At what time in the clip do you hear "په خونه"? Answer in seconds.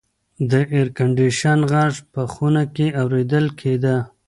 2.13-2.63